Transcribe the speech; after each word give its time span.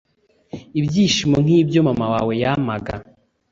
ibyishimo 0.79 1.37
nkibyo 1.43 1.79
mama 1.87 2.05
wawe 2.13 2.33
yampaga 2.43 2.93